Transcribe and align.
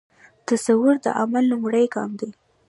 تصور 0.47 0.95
د 1.05 1.07
عمل 1.19 1.43
لومړی 1.51 1.85
ګام 1.93 2.11
دی. 2.19 2.31